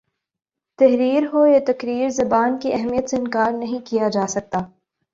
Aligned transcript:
تحریر 0.79 1.23
ہو 1.33 1.45
یا 1.47 1.59
تقریر 1.67 2.09
زبان 2.11 2.59
کی 2.59 2.73
اہمیت 2.73 3.09
سے 3.09 3.17
انکار 3.17 3.51
نہیں 3.53 3.85
کیا 3.85 4.09
جا 4.09 4.27
سکتا 4.27 4.59